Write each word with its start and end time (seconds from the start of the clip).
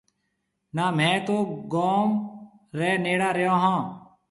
نا 0.75 0.85
مهيَ 0.97 1.15
تو 1.27 1.37
گوم 1.73 2.09
ريَ 2.77 2.91
نيڙا 3.03 3.29
رهيو 3.37 3.55
هون۔ 3.63 3.79